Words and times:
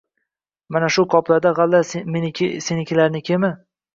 Mana 0.77 0.87
shu 0.95 1.03
qoplardagi 1.13 1.59
g‘alla 1.59 1.83
menikimi 2.15 2.65
senlarnikimi 2.69 3.55